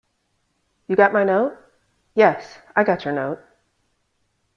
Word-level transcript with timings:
You 0.87 0.95
got 0.95 1.13
my 1.13 1.23
note? 1.23 1.55
Yes, 2.15 2.57
I 2.75 2.83
got 2.83 3.05
your 3.05 3.13
note. 3.13 3.39